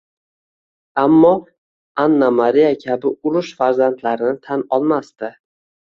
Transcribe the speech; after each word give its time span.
Ammo 1.01 1.33
Anna-Mariya 2.05 2.73
kabi 2.83 3.15
urush 3.31 3.55
farzandlarini 3.63 4.37
tan 4.49 4.69
olmasdi 4.81 5.37